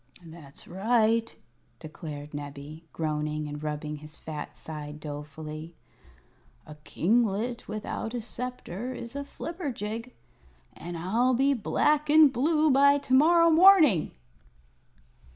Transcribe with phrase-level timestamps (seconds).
[0.25, 1.35] "That's right,"
[1.79, 5.75] declared Nebbie, groaning and rubbing his fat side dolefully.
[6.65, 10.11] "A kinglet without a sceptre is a flibberjig,
[10.73, 14.09] and I'll be black and blue by to morrow morning!"